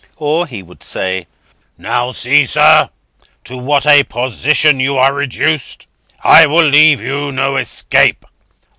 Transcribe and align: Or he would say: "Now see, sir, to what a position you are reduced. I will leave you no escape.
Or 0.17 0.47
he 0.47 0.63
would 0.63 0.81
say: 0.81 1.27
"Now 1.77 2.09
see, 2.09 2.45
sir, 2.47 2.89
to 3.43 3.55
what 3.55 3.85
a 3.85 4.03
position 4.03 4.79
you 4.79 4.97
are 4.97 5.13
reduced. 5.13 5.85
I 6.23 6.47
will 6.47 6.65
leave 6.65 6.99
you 6.99 7.31
no 7.31 7.55
escape. 7.57 8.25